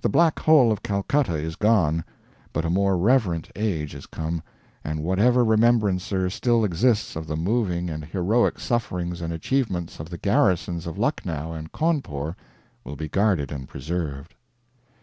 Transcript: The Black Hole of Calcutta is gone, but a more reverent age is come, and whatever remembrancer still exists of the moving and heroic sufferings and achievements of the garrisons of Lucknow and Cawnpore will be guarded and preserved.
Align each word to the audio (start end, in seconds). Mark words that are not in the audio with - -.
The 0.00 0.08
Black 0.08 0.38
Hole 0.38 0.72
of 0.72 0.82
Calcutta 0.82 1.34
is 1.34 1.54
gone, 1.54 2.02
but 2.54 2.64
a 2.64 2.70
more 2.70 2.96
reverent 2.96 3.50
age 3.54 3.94
is 3.94 4.06
come, 4.06 4.42
and 4.82 5.02
whatever 5.04 5.44
remembrancer 5.44 6.30
still 6.30 6.64
exists 6.64 7.14
of 7.14 7.26
the 7.26 7.36
moving 7.36 7.90
and 7.90 8.02
heroic 8.06 8.58
sufferings 8.58 9.20
and 9.20 9.34
achievements 9.34 10.00
of 10.00 10.08
the 10.08 10.16
garrisons 10.16 10.86
of 10.86 10.96
Lucknow 10.96 11.52
and 11.52 11.70
Cawnpore 11.72 12.36
will 12.84 12.96
be 12.96 13.10
guarded 13.10 13.52
and 13.52 13.68
preserved. 13.68 14.34